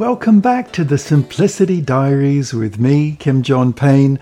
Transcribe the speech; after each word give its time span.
Welcome 0.00 0.40
back 0.40 0.72
to 0.72 0.82
the 0.82 0.96
Simplicity 0.96 1.82
Diaries 1.82 2.54
with 2.54 2.78
me, 2.78 3.16
Kim 3.18 3.42
John 3.42 3.74
Payne. 3.74 4.18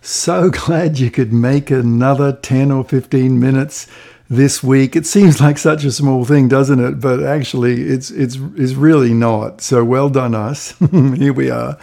So 0.00 0.50
glad 0.66 1.00
you 1.00 1.10
could 1.10 1.32
make 1.32 1.68
another 1.68 2.32
10 2.32 2.70
or 2.70 2.84
15 2.84 3.40
minutes 3.40 3.88
this 4.30 4.62
week. 4.62 4.94
It 4.94 5.04
seems 5.04 5.40
like 5.40 5.58
such 5.58 5.82
a 5.82 5.90
small 5.90 6.24
thing, 6.24 6.46
doesn't 6.46 6.78
it? 6.78 7.00
But 7.00 7.24
actually, 7.24 7.82
it's 7.82 8.12
it's 8.12 8.36
it's 8.54 8.74
really 8.74 9.12
not. 9.12 9.62
So 9.62 9.84
well 9.84 10.08
done, 10.08 10.32
us. 10.32 10.78
Here 10.92 11.32
we 11.32 11.50
are. 11.50 11.76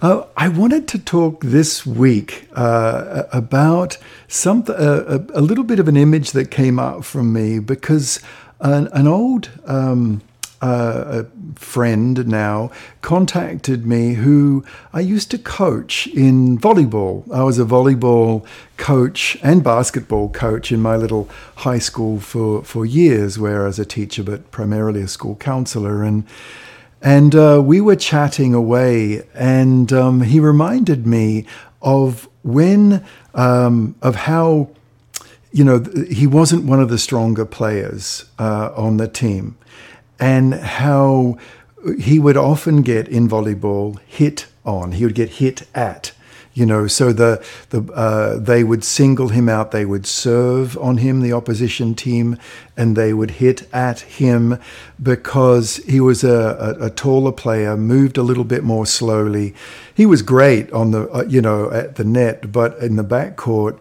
Uh, 0.00 0.26
I 0.36 0.46
wanted 0.46 0.86
to 0.88 0.98
talk 1.00 1.42
this 1.42 1.84
week 1.84 2.46
uh, 2.52 3.24
about 3.32 3.98
some 4.28 4.64
uh, 4.68 5.18
a, 5.18 5.40
a, 5.40 5.42
little 5.42 5.64
bit 5.64 5.80
of 5.80 5.88
an 5.88 5.96
image 5.96 6.30
that 6.30 6.52
came 6.52 6.78
up 6.78 7.02
from 7.02 7.32
me 7.32 7.58
because 7.58 8.20
an, 8.60 8.86
an 8.92 9.08
old 9.08 9.50
um, 9.66 10.22
uh, 10.62 11.22
a 11.24 11.58
friend 11.58 12.26
now 12.26 12.70
contacted 13.00 13.86
me 13.86 14.14
who 14.14 14.64
I 14.92 15.00
used 15.00 15.30
to 15.30 15.38
coach 15.38 16.06
in 16.08 16.58
volleyball. 16.58 17.30
I 17.32 17.42
was 17.42 17.58
a 17.58 17.64
volleyball 17.64 18.44
coach 18.76 19.38
and 19.42 19.64
basketball 19.64 20.28
coach 20.30 20.70
in 20.70 20.80
my 20.80 20.96
little 20.96 21.28
high 21.56 21.78
school 21.78 22.20
for, 22.20 22.62
for 22.64 22.84
years, 22.84 23.38
where 23.38 23.64
I 23.64 23.66
was 23.66 23.78
a 23.78 23.84
teacher, 23.84 24.22
but 24.22 24.50
primarily 24.50 25.00
a 25.02 25.08
school 25.08 25.36
counselor. 25.36 26.02
And 26.02 26.24
and 27.02 27.34
uh, 27.34 27.62
we 27.64 27.80
were 27.80 27.96
chatting 27.96 28.52
away, 28.52 29.22
and 29.34 29.90
um, 29.90 30.20
he 30.20 30.38
reminded 30.38 31.06
me 31.06 31.46
of 31.80 32.28
when, 32.42 33.02
um, 33.34 33.94
of 34.02 34.16
how, 34.16 34.68
you 35.50 35.64
know, 35.64 35.82
he 36.10 36.26
wasn't 36.26 36.64
one 36.64 36.78
of 36.78 36.90
the 36.90 36.98
stronger 36.98 37.46
players 37.46 38.26
uh, 38.38 38.70
on 38.76 38.98
the 38.98 39.08
team 39.08 39.56
and 40.20 40.54
how 40.54 41.38
he 41.98 42.18
would 42.18 42.36
often 42.36 42.82
get 42.82 43.08
in 43.08 43.28
volleyball 43.28 43.98
hit 44.06 44.46
on. 44.64 44.92
He 44.92 45.04
would 45.04 45.14
get 45.14 45.30
hit 45.30 45.66
at. 45.74 46.12
You 46.52 46.66
know, 46.66 46.88
so 46.88 47.12
the 47.12 47.42
the 47.70 47.80
uh, 47.92 48.38
they 48.38 48.64
would 48.64 48.82
single 48.82 49.28
him 49.28 49.48
out. 49.48 49.70
They 49.70 49.84
would 49.84 50.04
serve 50.04 50.76
on 50.78 50.96
him, 50.96 51.20
the 51.20 51.32
opposition 51.32 51.94
team, 51.94 52.36
and 52.76 52.96
they 52.96 53.14
would 53.14 53.30
hit 53.30 53.72
at 53.72 54.00
him 54.00 54.58
because 55.00 55.76
he 55.76 56.00
was 56.00 56.24
a, 56.24 56.76
a, 56.80 56.86
a 56.86 56.90
taller 56.90 57.30
player, 57.30 57.76
moved 57.76 58.18
a 58.18 58.24
little 58.24 58.44
bit 58.44 58.64
more 58.64 58.84
slowly. 58.84 59.54
He 59.94 60.06
was 60.06 60.22
great 60.22 60.70
on 60.72 60.90
the 60.90 61.08
uh, 61.10 61.24
you 61.28 61.40
know 61.40 61.70
at 61.70 61.94
the 61.94 62.04
net, 62.04 62.50
but 62.50 62.76
in 62.78 62.96
the 62.96 63.04
backcourt, 63.04 63.78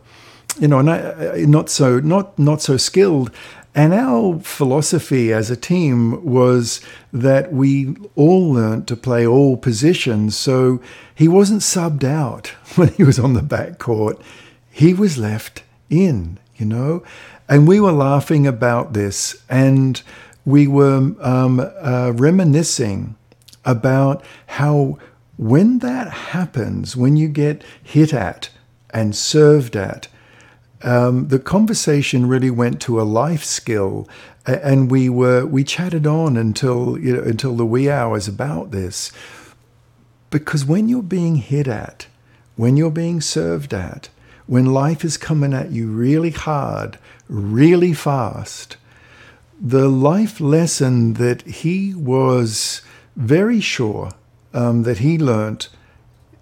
you 0.60 0.68
know, 0.68 0.82
not, 0.82 1.00
uh, 1.00 1.36
not 1.38 1.70
so 1.70 2.00
not 2.00 2.38
not 2.38 2.62
so 2.62 2.78
skilled. 2.78 3.32
And 3.76 3.94
our 3.94 4.40
philosophy 4.40 5.32
as 5.32 5.52
a 5.52 5.56
team 5.56 6.26
was 6.26 6.82
that 7.14 7.54
we 7.54 7.96
all 8.16 8.52
learnt 8.52 8.88
to 8.88 8.96
play 8.96 9.26
all 9.26 9.58
positions. 9.58 10.36
So 10.36 10.82
he 11.14 11.28
wasn't 11.28 11.62
subbed 11.62 12.04
out 12.04 12.48
when 12.76 12.90
he 12.90 13.04
was 13.04 13.20
on 13.20 13.34
the 13.34 13.42
back 13.42 13.78
court. 13.78 14.20
He 14.72 14.94
was 14.94 15.18
left 15.18 15.64
in, 15.90 16.40
you 16.56 16.66
know? 16.66 17.04
And 17.48 17.68
we 17.68 17.80
were 17.80 17.92
laughing 17.92 18.46
about 18.46 18.94
this 18.94 19.44
and 19.50 20.02
we 20.46 20.68
were 20.68 21.14
um, 21.20 21.60
uh, 21.60 22.12
reminiscing 22.16 23.16
about 23.66 24.24
how 24.48 24.98
when 25.38 25.80
that 25.80 26.12
happens, 26.12 26.98
when 26.98 27.16
you 27.16 27.28
get 27.28 27.64
hit 27.82 28.14
at 28.14 28.50
and 28.90 29.16
served 29.16 29.76
at, 29.76 30.08
um, 30.82 31.28
the 31.28 31.40
conversation 31.40 32.28
really 32.28 32.52
went 32.52 32.82
to 32.82 33.02
a 33.02 33.04
life 33.04 33.44
skill, 33.44 34.08
and 34.46 34.90
we 34.90 35.10
were 35.10 35.46
we 35.46 35.64
chatted 35.64 36.08
on 36.08 36.38
until 36.38 36.98
you 36.98 37.18
know, 37.18 37.24
until 37.24 37.56
the 37.56 37.66
wee 37.66 37.90
hours 37.90 38.28
about 38.28 38.72
this, 38.72 39.12
because 40.30 40.66
when 40.66 40.88
you're 40.88 41.04
being 41.04 41.36
hit 41.36 41.68
at, 41.68 42.08
when 42.56 42.78
you're 42.78 42.92
being 42.92 43.20
served 43.20 43.74
at, 43.74 44.10
when 44.48 44.66
life 44.66 45.04
is 45.04 45.18
coming 45.18 45.54
at 45.54 45.72
you 45.72 45.88
really 45.88 46.32
hard, 46.32 46.98
really 47.28 47.94
fast, 47.94 48.78
the 49.62 49.90
life 49.90 50.40
lesson 50.40 51.14
that 51.16 51.42
he 51.44 51.94
was 51.94 52.82
very 53.16 53.60
sure 53.60 54.12
um, 54.54 54.84
that 54.84 55.00
he 55.00 55.18
learnt 55.18 55.70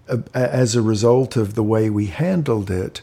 uh, 0.08 0.18
as 0.32 0.74
a 0.74 0.82
result 0.82 1.36
of 1.36 1.54
the 1.54 1.62
way 1.62 1.90
we 1.90 2.06
handled 2.06 2.70
it 2.70 3.02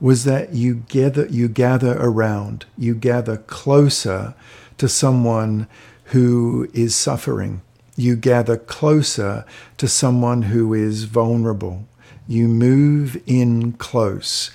was 0.00 0.24
that 0.24 0.52
you 0.52 0.74
gather 0.88 1.26
you 1.26 1.48
gather 1.48 1.96
around, 1.98 2.66
you 2.76 2.94
gather 2.94 3.36
closer 3.36 4.34
to 4.78 4.88
someone 4.88 5.66
who 6.06 6.68
is 6.72 6.94
suffering. 6.94 7.62
You 7.96 8.14
gather 8.16 8.56
closer 8.56 9.44
to 9.78 9.88
someone 9.88 10.42
who 10.42 10.74
is 10.74 11.04
vulnerable. 11.04 11.86
You 12.28 12.46
move 12.46 13.20
in 13.26 13.72
close. 13.72 14.50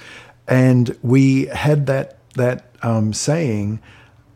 And 0.47 0.95
we 1.01 1.45
had 1.47 1.87
that 1.87 2.17
that 2.35 2.65
um, 2.83 3.13
saying 3.13 3.79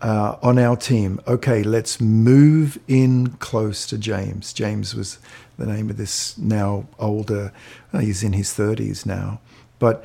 uh, 0.02 0.38
on 0.42 0.58
our 0.58 0.76
team. 0.76 1.22
Okay, 1.28 1.64
let's 1.64 2.02
move 2.02 2.80
in 2.88 3.28
close 3.38 3.86
to 3.88 3.98
James. 3.98 4.54
James 4.54 4.96
was 4.96 5.20
the 5.58 5.66
name 5.66 5.90
of 5.90 5.98
this 5.98 6.38
now 6.38 6.88
older. 7.00 7.52
Well, 7.92 8.02
he's 8.02 8.24
in 8.24 8.34
his 8.34 8.54
thirties 8.54 9.06
now, 9.06 9.40
but 9.80 10.04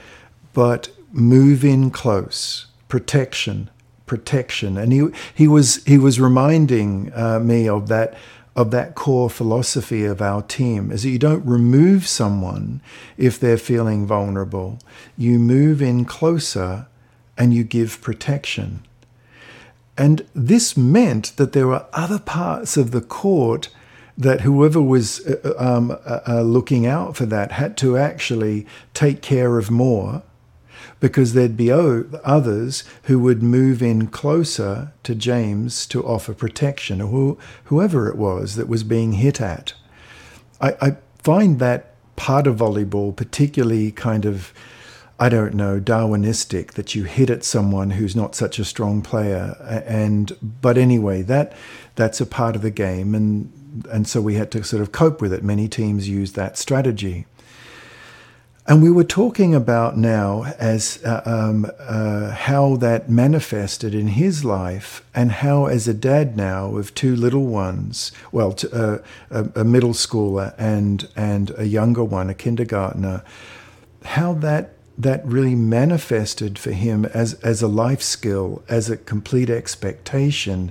but 0.52 0.90
move 1.12 1.64
in 1.64 1.90
close, 1.90 2.66
protection, 2.88 3.70
protection. 4.06 4.76
And 4.76 4.92
he, 4.92 5.08
he, 5.34 5.48
was, 5.48 5.84
he 5.84 5.98
was 5.98 6.20
reminding 6.20 7.12
uh, 7.14 7.40
me 7.40 7.68
of 7.68 7.88
that, 7.88 8.16
of 8.56 8.70
that 8.72 8.94
core 8.94 9.30
philosophy 9.30 10.04
of 10.04 10.20
our 10.20 10.42
team 10.42 10.90
is 10.90 11.02
that 11.02 11.10
you 11.10 11.18
don't 11.18 11.44
remove 11.46 12.06
someone 12.06 12.80
if 13.16 13.38
they're 13.38 13.56
feeling 13.56 14.06
vulnerable. 14.06 14.78
You 15.16 15.38
move 15.38 15.80
in 15.80 16.04
closer 16.04 16.86
and 17.38 17.54
you 17.54 17.64
give 17.64 18.00
protection. 18.00 18.84
And 19.96 20.26
this 20.34 20.76
meant 20.76 21.36
that 21.36 21.52
there 21.52 21.66
were 21.66 21.86
other 21.92 22.18
parts 22.18 22.76
of 22.76 22.90
the 22.90 23.00
court 23.00 23.68
that 24.16 24.42
whoever 24.42 24.82
was 24.82 25.26
uh, 25.26 25.54
um, 25.58 25.90
uh, 25.90 26.20
uh, 26.26 26.42
looking 26.42 26.86
out 26.86 27.16
for 27.16 27.26
that 27.26 27.52
had 27.52 27.76
to 27.78 27.96
actually 27.96 28.66
take 28.92 29.22
care 29.22 29.58
of 29.58 29.70
more 29.70 30.22
because 30.98 31.32
there'd 31.32 31.56
be 31.56 31.70
others 31.70 32.84
who 33.04 33.18
would 33.18 33.42
move 33.42 33.82
in 33.82 34.06
closer 34.08 34.92
to 35.02 35.14
James 35.14 35.86
to 35.86 36.04
offer 36.04 36.34
protection, 36.34 37.00
or 37.00 37.36
whoever 37.64 38.08
it 38.08 38.16
was 38.16 38.56
that 38.56 38.68
was 38.68 38.84
being 38.84 39.12
hit 39.12 39.40
at. 39.40 39.74
I, 40.60 40.74
I 40.80 40.96
find 41.22 41.58
that 41.58 41.94
part 42.16 42.46
of 42.46 42.56
volleyball 42.56 43.16
particularly 43.16 43.90
kind 43.90 44.26
of, 44.26 44.52
I 45.18 45.28
don't 45.30 45.54
know, 45.54 45.80
Darwinistic 45.80 46.72
that 46.72 46.94
you 46.94 47.04
hit 47.04 47.30
at 47.30 47.44
someone 47.44 47.90
who's 47.90 48.14
not 48.14 48.34
such 48.34 48.58
a 48.58 48.64
strong 48.64 49.00
player. 49.00 49.56
And 49.86 50.36
but 50.60 50.76
anyway, 50.76 51.22
that 51.22 51.54
that's 51.94 52.20
a 52.20 52.26
part 52.26 52.56
of 52.56 52.62
the 52.62 52.70
game, 52.70 53.14
and 53.14 53.52
and 53.90 54.06
so 54.06 54.20
we 54.20 54.34
had 54.34 54.50
to 54.50 54.64
sort 54.64 54.82
of 54.82 54.92
cope 54.92 55.22
with 55.22 55.32
it. 55.32 55.42
Many 55.44 55.68
teams 55.68 56.08
use 56.08 56.32
that 56.32 56.58
strategy. 56.58 57.26
And 58.70 58.80
we 58.80 58.90
were 58.92 59.02
talking 59.02 59.52
about 59.52 59.96
now 59.96 60.44
as 60.60 61.02
uh, 61.04 61.22
um, 61.24 61.66
uh, 61.80 62.30
how 62.30 62.76
that 62.76 63.10
manifested 63.10 63.96
in 63.96 64.06
his 64.06 64.44
life, 64.44 65.04
and 65.12 65.32
how, 65.32 65.66
as 65.66 65.88
a 65.88 65.92
dad 65.92 66.36
now 66.36 66.76
of 66.76 66.94
two 66.94 67.16
little 67.16 67.46
ones, 67.46 68.12
well, 68.30 68.52
to, 68.52 68.72
uh, 68.72 68.98
a, 69.28 69.62
a, 69.62 69.64
middle 69.64 69.92
schooler 69.92 70.54
and 70.56 71.08
and 71.16 71.50
a 71.58 71.64
younger 71.64 72.04
one, 72.04 72.30
a 72.30 72.34
kindergartner, 72.34 73.24
how 74.04 74.34
that 74.34 74.74
that 74.96 75.26
really 75.26 75.56
manifested 75.56 76.56
for 76.56 76.70
him 76.70 77.06
as 77.06 77.34
as 77.42 77.62
a 77.62 77.66
life 77.66 78.02
skill, 78.02 78.62
as 78.68 78.88
a 78.88 78.96
complete 78.96 79.50
expectation 79.50 80.70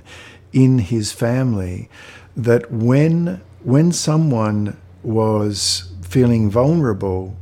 in 0.54 0.78
his 0.78 1.12
family, 1.12 1.90
that 2.34 2.72
when 2.72 3.42
when 3.62 3.92
someone 3.92 4.78
was 5.02 5.92
feeling 6.00 6.48
vulnerable 6.48 7.36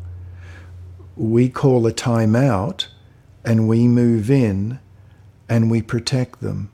we 1.18 1.48
call 1.48 1.84
a 1.86 1.92
timeout 1.92 2.86
and 3.44 3.68
we 3.68 3.88
move 3.88 4.30
in 4.30 4.78
and 5.48 5.70
we 5.70 5.82
protect 5.82 6.40
them. 6.40 6.70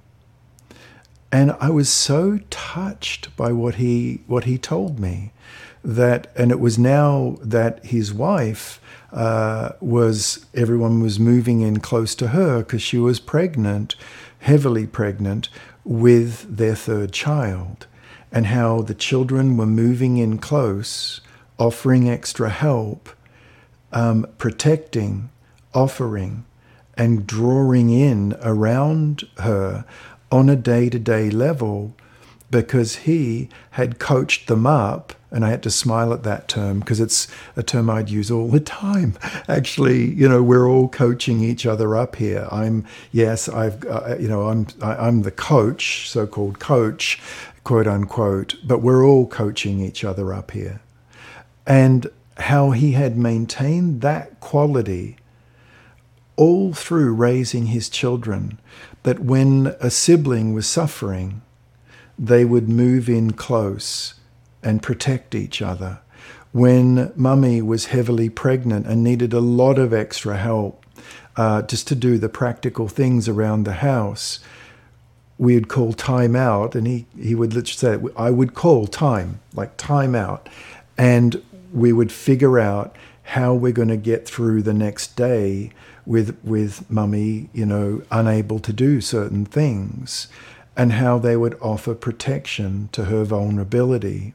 And 1.32 1.52
I 1.60 1.70
was 1.70 1.88
so 1.88 2.38
touched 2.50 3.34
by 3.36 3.52
what 3.52 3.76
he 3.76 4.22
what 4.26 4.44
he 4.44 4.58
told 4.58 5.00
me 5.00 5.32
that, 5.82 6.30
and 6.36 6.52
it 6.52 6.60
was 6.60 6.78
now 6.78 7.38
that 7.40 7.84
his 7.86 8.12
wife 8.12 8.80
uh, 9.12 9.70
was 9.80 10.46
everyone 10.54 11.02
was 11.02 11.18
moving 11.18 11.60
in 11.60 11.80
close 11.80 12.14
to 12.16 12.28
her 12.28 12.58
because 12.58 12.82
she 12.82 12.98
was 12.98 13.18
pregnant, 13.18 13.96
heavily 14.40 14.86
pregnant 14.86 15.48
with 15.84 16.56
their 16.56 16.76
third 16.76 17.12
child, 17.12 17.86
and 18.30 18.46
how 18.46 18.82
the 18.82 18.94
children 18.94 19.56
were 19.56 19.66
moving 19.66 20.18
in 20.18 20.38
close, 20.38 21.20
offering 21.58 22.08
extra 22.08 22.50
help 22.50 23.08
um, 23.94 24.26
protecting, 24.36 25.30
offering, 25.72 26.44
and 26.96 27.26
drawing 27.26 27.88
in 27.90 28.36
around 28.42 29.26
her 29.38 29.84
on 30.30 30.50
a 30.50 30.56
day 30.56 30.90
to 30.90 30.98
day 30.98 31.30
level 31.30 31.94
because 32.50 32.96
he 32.96 33.48
had 33.72 33.98
coached 33.98 34.46
them 34.46 34.66
up 34.66 35.14
and 35.30 35.44
I 35.44 35.50
had 35.50 35.64
to 35.64 35.70
smile 35.70 36.12
at 36.12 36.22
that 36.22 36.46
term 36.46 36.78
because 36.78 37.00
it's 37.00 37.26
a 37.56 37.62
term 37.64 37.90
I'd 37.90 38.08
use 38.08 38.30
all 38.30 38.48
the 38.48 38.60
time. 38.84 39.18
Actually, 39.48 40.12
you 40.12 40.28
know, 40.28 40.42
we're 40.42 40.68
all 40.68 40.88
coaching 40.88 41.40
each 41.42 41.66
other 41.66 41.96
up 41.96 42.16
here. 42.16 42.46
I'm 42.52 42.84
yes, 43.10 43.48
I've 43.48 43.84
uh, 43.84 44.16
you 44.18 44.28
know, 44.28 44.48
I'm 44.48 44.68
I, 44.80 44.92
am 44.92 45.00
i 45.00 45.08
am 45.08 45.22
the 45.22 45.32
coach, 45.32 46.08
so-called 46.08 46.60
coach, 46.60 47.20
quote 47.64 47.88
unquote, 47.88 48.54
but 48.64 48.82
we're 48.82 49.04
all 49.04 49.26
coaching 49.26 49.80
each 49.80 50.04
other 50.04 50.32
up 50.32 50.52
here. 50.52 50.80
And 51.66 52.06
how 52.38 52.70
he 52.70 52.92
had 52.92 53.16
maintained 53.16 54.00
that 54.00 54.40
quality 54.40 55.16
all 56.36 56.72
through 56.72 57.14
raising 57.14 57.66
his 57.66 57.88
children, 57.88 58.58
that 59.04 59.20
when 59.20 59.74
a 59.80 59.90
sibling 59.90 60.52
was 60.52 60.66
suffering, 60.66 61.42
they 62.18 62.44
would 62.44 62.68
move 62.68 63.08
in 63.08 63.32
close 63.32 64.14
and 64.62 64.82
protect 64.82 65.34
each 65.34 65.62
other. 65.62 66.00
When 66.52 67.12
mummy 67.16 67.60
was 67.62 67.86
heavily 67.86 68.28
pregnant 68.28 68.86
and 68.86 69.02
needed 69.02 69.32
a 69.32 69.40
lot 69.40 69.78
of 69.78 69.92
extra 69.92 70.36
help 70.36 70.84
uh, 71.36 71.62
just 71.62 71.86
to 71.88 71.94
do 71.94 72.18
the 72.18 72.28
practical 72.28 72.88
things 72.88 73.28
around 73.28 73.64
the 73.64 73.74
house, 73.74 74.40
we 75.36 75.54
would 75.54 75.68
call 75.68 75.92
time 75.92 76.36
out, 76.36 76.74
and 76.76 76.86
he, 76.86 77.06
he 77.20 77.34
would 77.34 77.54
literally 77.54 78.00
say, 78.00 78.12
I 78.16 78.30
would 78.30 78.54
call 78.54 78.86
time, 78.86 79.40
like 79.52 79.76
time 79.76 80.14
out. 80.14 80.48
And 80.96 81.42
we 81.74 81.92
would 81.92 82.12
figure 82.12 82.58
out 82.58 82.96
how 83.24 83.52
we're 83.52 83.72
going 83.72 83.88
to 83.88 83.96
get 83.96 84.26
through 84.26 84.62
the 84.62 84.72
next 84.72 85.16
day 85.16 85.70
with 86.06 86.38
with 86.44 86.88
mummy, 86.90 87.48
you 87.52 87.66
know, 87.66 88.02
unable 88.10 88.58
to 88.60 88.72
do 88.72 89.00
certain 89.00 89.44
things, 89.44 90.28
and 90.76 90.92
how 90.92 91.18
they 91.18 91.36
would 91.36 91.58
offer 91.60 91.94
protection 91.94 92.88
to 92.92 93.06
her 93.06 93.24
vulnerability. 93.24 94.34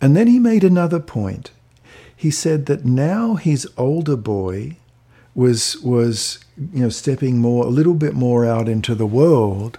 And 0.00 0.16
then 0.16 0.28
he 0.28 0.38
made 0.38 0.64
another 0.64 1.00
point. 1.00 1.50
He 2.14 2.30
said 2.30 2.66
that 2.66 2.84
now 2.84 3.34
his 3.34 3.66
older 3.76 4.16
boy 4.16 4.76
was 5.34 5.78
was 5.82 6.38
you 6.56 6.82
know 6.82 6.88
stepping 6.88 7.38
more 7.38 7.64
a 7.64 7.70
little 7.70 7.94
bit 7.94 8.14
more 8.14 8.44
out 8.44 8.68
into 8.68 8.94
the 8.94 9.06
world 9.06 9.78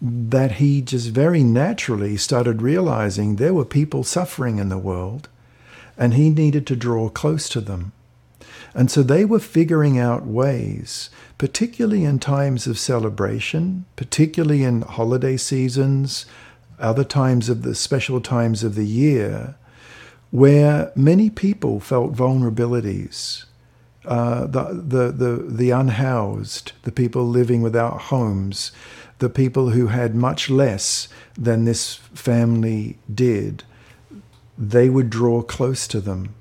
that 0.00 0.52
he 0.52 0.82
just 0.82 1.10
very 1.10 1.44
naturally 1.44 2.16
started 2.16 2.60
realizing 2.60 3.36
there 3.36 3.54
were 3.54 3.64
people 3.64 4.02
suffering 4.02 4.58
in 4.58 4.68
the 4.68 4.78
world 4.78 5.28
and 6.02 6.14
he 6.14 6.30
needed 6.30 6.66
to 6.66 6.74
draw 6.74 7.08
close 7.08 7.48
to 7.48 7.60
them. 7.60 7.92
And 8.74 8.90
so 8.90 9.04
they 9.04 9.24
were 9.24 9.38
figuring 9.38 10.00
out 10.00 10.26
ways, 10.26 11.10
particularly 11.38 12.04
in 12.04 12.18
times 12.18 12.66
of 12.66 12.76
celebration, 12.76 13.84
particularly 13.94 14.64
in 14.64 14.82
holiday 14.82 15.36
seasons, 15.36 16.26
other 16.80 17.04
times 17.04 17.48
of 17.48 17.62
the 17.62 17.76
special 17.76 18.20
times 18.20 18.64
of 18.64 18.74
the 18.74 18.84
year, 18.84 19.54
where 20.32 20.90
many 20.96 21.30
people 21.30 21.78
felt 21.78 22.16
vulnerabilities. 22.16 23.44
Uh, 24.04 24.46
the, 24.46 24.64
the, 24.84 25.12
the, 25.12 25.44
the 25.46 25.70
unhoused, 25.70 26.72
the 26.82 26.90
people 26.90 27.28
living 27.28 27.62
without 27.62 28.00
homes, 28.10 28.72
the 29.20 29.30
people 29.30 29.70
who 29.70 29.86
had 29.86 30.16
much 30.16 30.50
less 30.50 31.06
than 31.38 31.64
this 31.64 31.94
family 32.12 32.98
did, 33.14 33.62
they 34.58 34.88
would 34.88 35.10
draw 35.10 35.42
close 35.42 35.86
to 35.88 36.00
them. 36.00 36.34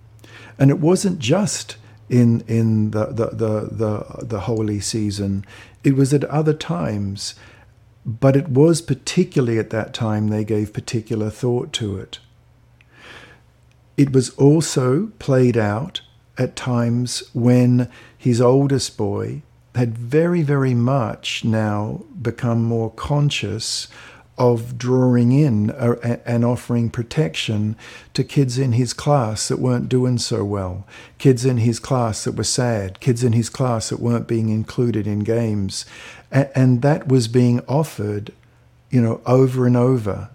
And 0.59 0.69
it 0.69 0.79
wasn't 0.79 1.19
just 1.19 1.77
in, 2.09 2.41
in 2.41 2.91
the, 2.91 3.07
the, 3.07 3.27
the, 3.27 3.69
the, 3.71 4.25
the 4.25 4.39
holy 4.41 4.79
season, 4.79 5.45
it 5.83 5.95
was 5.95 6.13
at 6.13 6.23
other 6.25 6.53
times. 6.53 7.35
But 8.05 8.35
it 8.35 8.49
was 8.49 8.81
particularly 8.81 9.59
at 9.59 9.69
that 9.69 9.93
time 9.93 10.27
they 10.27 10.43
gave 10.43 10.73
particular 10.73 11.29
thought 11.29 11.71
to 11.73 11.97
it. 11.97 12.19
It 13.95 14.11
was 14.11 14.31
also 14.31 15.11
played 15.19 15.57
out 15.57 16.01
at 16.37 16.55
times 16.55 17.23
when 17.33 17.89
his 18.17 18.41
oldest 18.41 18.97
boy 18.97 19.43
had 19.75 19.97
very, 19.97 20.41
very 20.41 20.73
much 20.73 21.45
now 21.45 22.03
become 22.21 22.63
more 22.63 22.91
conscious 22.91 23.87
of 24.38 24.78
drawing 24.78 25.31
in 25.31 25.69
and 25.69 26.44
offering 26.44 26.89
protection 26.89 27.75
to 28.13 28.24
kids 28.24 28.57
in 28.57 28.72
his 28.74 28.94
class 28.94 29.48
that 29.50 29.60
weren't 29.60 29.89
doing 29.89 30.18
so 30.18 30.44
well, 30.44 30.88
kids 31.18 31.45
in 31.45 31.57
his 31.57 31.80
class 31.80 32.24
that 32.24 32.36
were 32.36 32.44
sad, 32.44 33.00
kids 33.00 33.24
in 33.24 33.33
his 33.33 33.50
class 33.50 33.89
that 33.89 34.00
weren't 34.00 34.28
being 34.28 34.50
included 34.50 35.06
in 35.06 35.19
games. 35.19 35.86
And 36.31 36.81
that 36.81 37.07
was 37.07 37.28
being 37.28 37.60
offered, 37.68 38.31
you 38.89 39.01
know, 39.01 39.22
over 39.25 39.68
and 39.68 39.78
over 39.78 40.30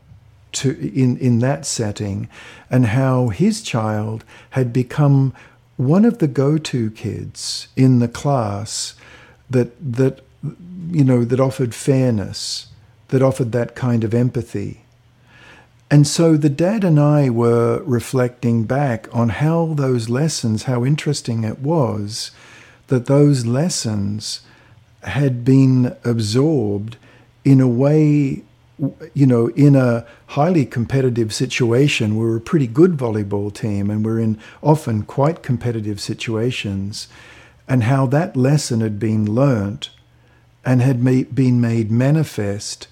to 0.53 0.71
in, 0.71 1.17
in 1.19 1.41
that 1.41 1.67
setting, 1.67 2.29
and 2.71 2.87
how 2.87 3.29
his 3.29 3.63
child 3.63 4.25
had 4.51 4.73
become 4.73 5.35
one 5.77 6.05
of 6.05 6.19
the 6.19 6.29
go-to 6.29 6.91
kids 6.91 7.69
in 7.77 7.99
the 7.99 8.09
class 8.09 8.95
that 9.51 9.75
that 9.81 10.21
you 10.91 11.05
know 11.05 11.25
that 11.25 11.41
offered 11.41 11.75
fairness 11.75 12.69
that 13.08 13.23
offered 13.23 13.53
that 13.53 13.75
kind 13.75 14.05
of 14.05 14.14
empathy. 14.14 14.82
And 15.91 16.06
so 16.06 16.37
the 16.37 16.50
dad 16.50 16.82
and 16.82 16.99
I 16.99 17.31
were 17.31 17.82
reflecting 17.85 18.64
back 18.64 19.08
on 19.14 19.29
how 19.29 19.75
those 19.75 20.08
lessons, 20.08 20.64
how 20.64 20.85
interesting 20.85 21.44
it 21.44 21.61
was 21.61 22.32
that 22.88 23.06
those 23.06 23.47
lessons 23.47 24.41
had 25.03 25.44
been 25.44 25.97
absorbed 26.05 26.97
in 27.44 27.61
a 27.61 27.69
way, 27.69 28.43
you 29.14 29.26
know, 29.26 29.47
in 29.50 29.76
a 29.76 30.05
highly 30.29 30.67
competitive 30.67 31.32
situation. 31.32 32.17
We're 32.17 32.37
a 32.37 32.41
pretty 32.41 32.67
good 32.67 32.97
volleyball 32.97 33.55
team 33.55 33.88
and 33.88 34.05
we're 34.05 34.19
in 34.19 34.41
often 34.64 35.05
quite 35.05 35.44
competitive 35.44 36.00
situations. 36.00 37.06
And 37.69 37.85
how 37.85 38.06
that 38.06 38.37
lesson 38.37 38.81
had 38.81 38.99
been 38.99 39.32
learnt 39.32 39.91
and 40.64 40.82
had 40.82 41.05
been 41.05 41.61
made 41.61 41.93
manifest 41.93 42.88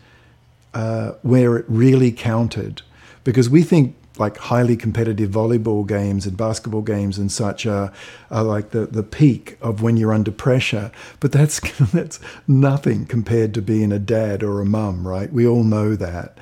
uh, 0.75 1.13
where 1.23 1.57
it 1.57 1.65
really 1.69 2.13
counted. 2.13 2.83
Because 3.23 3.49
we 3.49 3.63
think 3.63 3.97
like 4.17 4.37
highly 4.37 4.77
competitive 4.77 5.31
volleyball 5.31 5.87
games 5.87 6.27
and 6.27 6.37
basketball 6.37 6.83
games 6.83 7.19
and 7.19 7.33
such 7.33 7.67
are, 7.67 7.93
are 8.31 8.45
like 8.45 8.71
the, 8.71 8.87
the 8.87 9.03
peak 9.03 9.59
of 9.61 9.83
when 9.83 9.97
you're 9.97 10.13
under 10.13 10.31
pressure. 10.31 10.93
But 11.21 11.33
that's 11.33 11.61
that's 11.93 12.21
nothing 12.47 13.07
compared 13.07 13.55
to 13.55 13.63
being 13.63 13.93
a 13.93 13.99
dad 13.99 14.43
or 14.43 14.61
a 14.61 14.67
mum, 14.67 15.07
right? 15.07 15.33
We 15.33 15.47
all 15.47 15.65
know 15.65 15.97
that. 15.97 16.39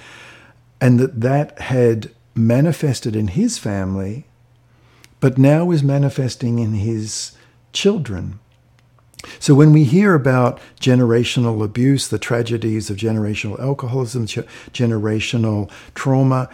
And 0.80 0.98
that 0.98 1.20
that 1.20 1.58
had 1.60 2.10
manifested 2.34 3.14
in 3.14 3.28
his 3.28 3.58
family, 3.58 4.26
but 5.20 5.38
now 5.38 5.70
is 5.70 5.82
manifesting 5.82 6.58
in 6.58 6.74
his 6.74 7.32
children. 7.72 8.40
So 9.38 9.54
when 9.54 9.72
we 9.72 9.84
hear 9.84 10.14
about 10.14 10.60
generational 10.80 11.64
abuse, 11.64 12.08
the 12.08 12.18
tragedies 12.18 12.90
of 12.90 12.96
generational 12.96 13.58
alcoholism, 13.60 14.26
generational 14.26 15.70
trauma, 15.94 16.48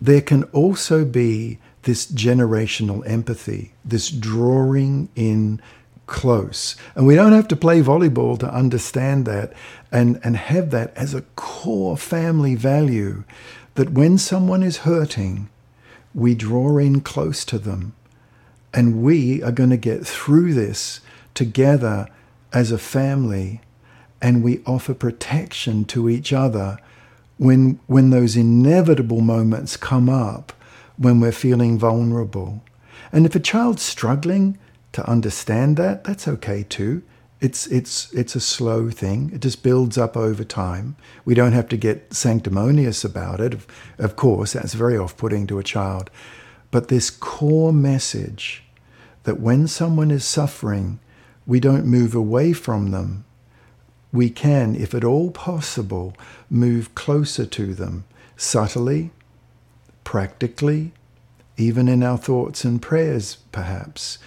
there 0.00 0.20
can 0.20 0.44
also 0.44 1.04
be 1.04 1.58
this 1.82 2.06
generational 2.06 3.08
empathy, 3.08 3.72
this 3.84 4.10
drawing 4.10 5.08
in 5.16 5.60
close. 6.06 6.76
And 6.94 7.06
we 7.06 7.14
don't 7.14 7.32
have 7.32 7.48
to 7.48 7.56
play 7.56 7.82
volleyball 7.82 8.38
to 8.40 8.52
understand 8.52 9.26
that 9.26 9.52
and, 9.90 10.20
and 10.22 10.36
have 10.36 10.70
that 10.70 10.94
as 10.96 11.14
a 11.14 11.22
core 11.36 11.96
family 11.96 12.54
value 12.54 13.24
that 13.74 13.92
when 13.92 14.18
someone 14.18 14.62
is 14.62 14.78
hurting, 14.78 15.48
we 16.14 16.34
draw 16.34 16.78
in 16.78 17.00
close 17.00 17.44
to 17.46 17.58
them. 17.58 17.94
And 18.74 19.02
we 19.02 19.42
are 19.42 19.52
going 19.52 19.70
to 19.70 19.76
get 19.76 20.06
through 20.06 20.54
this 20.54 21.00
together 21.34 22.08
as 22.52 22.70
a 22.70 22.78
family 22.78 23.60
and 24.20 24.44
we 24.44 24.62
offer 24.64 24.94
protection 24.94 25.84
to 25.86 26.08
each 26.08 26.32
other 26.32 26.78
when, 27.38 27.80
when 27.86 28.10
those 28.10 28.36
inevitable 28.36 29.20
moments 29.20 29.76
come 29.76 30.08
up 30.08 30.52
when 30.96 31.20
we're 31.20 31.32
feeling 31.32 31.78
vulnerable. 31.78 32.62
And 33.10 33.26
if 33.26 33.34
a 33.34 33.40
child's 33.40 33.82
struggling 33.82 34.58
to 34.92 35.08
understand 35.08 35.76
that, 35.76 36.04
that's 36.04 36.28
okay 36.28 36.62
too. 36.62 37.02
It's, 37.40 37.66
it's, 37.66 38.12
it's 38.12 38.36
a 38.36 38.40
slow 38.40 38.90
thing. 38.90 39.32
It 39.34 39.40
just 39.40 39.64
builds 39.64 39.98
up 39.98 40.16
over 40.16 40.44
time. 40.44 40.94
We 41.24 41.34
don't 41.34 41.52
have 41.52 41.68
to 41.70 41.76
get 41.76 42.14
sanctimonious 42.14 43.02
about 43.02 43.40
it. 43.40 43.52
Of, 43.52 43.66
of 43.98 44.14
course, 44.14 44.52
that's 44.52 44.74
very 44.74 44.96
off 44.96 45.16
putting 45.16 45.48
to 45.48 45.58
a 45.58 45.64
child. 45.64 46.08
But 46.70 46.86
this 46.86 47.10
core 47.10 47.72
message 47.72 48.62
that 49.24 49.40
when 49.40 49.66
someone 49.66 50.12
is 50.12 50.24
suffering, 50.24 51.00
we 51.46 51.60
don't 51.60 51.86
move 51.86 52.14
away 52.14 52.52
from 52.52 52.90
them. 52.90 53.24
We 54.12 54.30
can, 54.30 54.76
if 54.76 54.94
at 54.94 55.04
all 55.04 55.30
possible, 55.30 56.14
move 56.50 56.94
closer 56.94 57.46
to 57.46 57.74
them 57.74 58.04
subtly, 58.36 59.10
practically, 60.04 60.92
even 61.56 61.88
in 61.88 62.02
our 62.02 62.18
thoughts 62.18 62.64
and 62.64 62.80
prayers, 62.80 63.38
perhaps. 63.52 64.18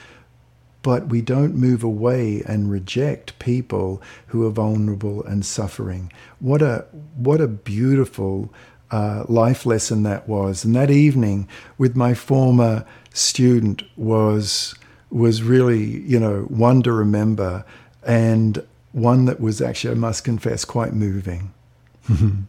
But 0.82 1.08
we 1.08 1.22
don't 1.22 1.56
move 1.56 1.84
away 1.84 2.44
and 2.46 2.70
reject 2.70 3.40
people 3.40 4.02
who 4.28 4.46
are 4.46 4.52
vulnerable 4.52 5.24
and 5.24 5.46
suffering. 5.46 6.12
What 6.40 6.62
a, 6.62 6.86
what 7.16 7.42
a 7.42 7.48
beautiful 7.48 8.54
uh, 8.92 9.26
life 9.28 9.66
lesson 9.66 10.04
that 10.04 10.28
was. 10.30 10.64
And 10.64 10.76
that 10.76 10.92
evening 10.92 11.48
with 11.78 11.96
my 11.96 12.14
former 12.14 12.86
student 13.14 13.84
was 13.98 14.76
was 15.16 15.42
really, 15.42 16.02
you 16.02 16.20
know, 16.20 16.42
one 16.42 16.84
to 16.84 16.92
remember 16.92 17.64
and 18.06 18.62
one 18.92 19.26
that 19.26 19.40
was 19.40 19.62
actually, 19.62 19.92
I 19.92 19.98
must 19.98 20.26
confess, 20.26 20.66
quite 20.66 20.94
moving. 20.94 21.54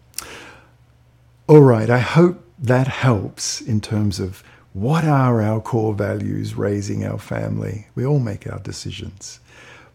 All 1.49 1.61
right, 1.61 1.89
I 1.89 2.01
hope 2.01 2.45
that 2.59 2.89
helps 2.89 3.61
in 3.61 3.81
terms 3.81 4.19
of 4.19 4.43
what 4.73 5.05
are 5.05 5.41
our 5.41 5.61
core 5.61 5.95
values 5.95 6.57
raising 6.57 7.07
our 7.07 7.19
family. 7.19 7.87
We 7.95 8.05
all 8.05 8.19
make 8.19 8.51
our 8.51 8.59
decisions. 8.59 9.41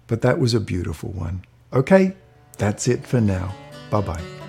But 0.08 0.22
that 0.22 0.40
was 0.40 0.54
a 0.54 0.60
beautiful 0.60 1.12
one. 1.12 1.44
Okay, 1.74 2.16
that's 2.58 2.88
it 2.88 3.06
for 3.06 3.22
now. 3.22 3.54
Bye 3.90 4.02
bye. 4.02 4.41